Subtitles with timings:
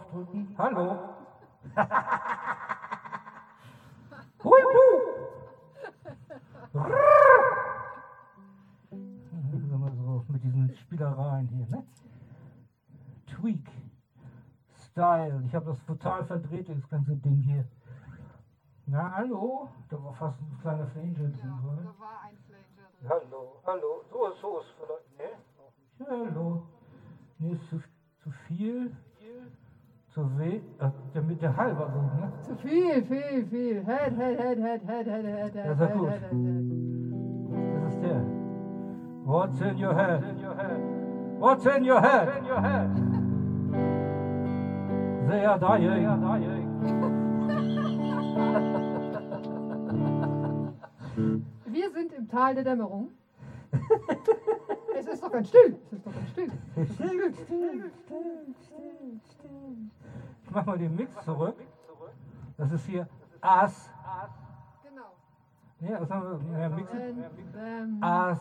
[0.00, 0.54] draufdrücken.
[0.58, 0.98] Hallo.
[4.42, 4.60] Hui,
[9.92, 11.84] so mit diesen Spielereien hier, ne?
[13.26, 13.68] Tweak.
[14.90, 15.42] Style.
[15.46, 17.64] Ich habe das total verdreht, das ganze Ding hier.
[18.86, 19.68] Na, hallo?
[19.88, 21.38] Da war fast ein kleiner Flanger drin.
[21.44, 21.82] Ja, oder?
[21.82, 23.08] da war ein Flanger drin.
[23.08, 24.04] Hallo, hallo.
[24.10, 25.18] So ist, so ist vielleicht.
[25.18, 26.06] Ne?
[26.08, 26.66] Hallo.
[27.38, 27.80] Nee, ist zu,
[28.22, 28.96] zu viel.
[30.24, 30.62] Zu.
[30.78, 32.32] Ach, der mit der halber so, ne?
[32.42, 33.84] Zu viel, viel, viel.
[33.84, 36.10] Head, head, head, head, head, head, head, head, sehr head, gut.
[36.10, 36.64] head, head, head.
[37.84, 38.22] Das ist der.
[39.24, 40.22] What's in your head?
[41.38, 42.28] What's in your head?
[45.28, 46.06] They are dying.
[51.66, 53.10] Wir sind im Tal der Dämmerung.
[54.98, 55.76] es ist doch ganz still.
[55.86, 56.50] Es ist doch ganz still.
[56.84, 59.20] Still, still, still, still,
[60.52, 61.56] mach mal den Mix zurück.
[62.56, 63.08] Das ist hier
[63.40, 63.90] As.
[64.82, 65.12] Genau.
[65.80, 66.58] Nee, was haben wir?
[66.58, 66.90] Ja, Mix.
[66.92, 67.24] And,
[67.56, 68.40] ähm, As.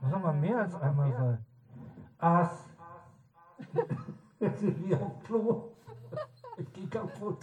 [0.00, 1.44] Was soll man mehr als einmal sein?
[2.18, 2.68] As.
[4.40, 5.70] Jetzt sind wir auf Klo.
[6.56, 7.38] Ich geh kaputt.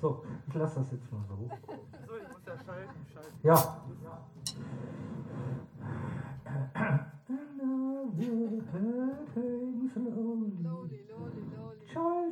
[0.00, 1.36] So, ich lasse das jetzt mal so.
[1.36, 3.38] So, ich muss ja schalten, schalten.
[3.42, 3.80] Ja.
[9.34, 10.83] Loli, loli, loli.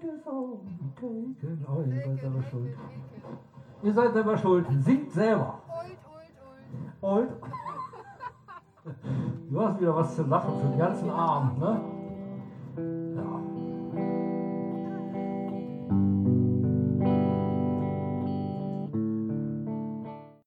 [0.04, 2.76] Oh, ihr seid selber schuld.
[3.82, 4.66] Ihr seid selber schuld.
[4.80, 5.58] Singt selber.
[7.00, 7.28] Und?
[9.48, 11.80] Du hast wieder was zu lachen für den ganzen Abend, ne?
[13.14, 13.71] Ja.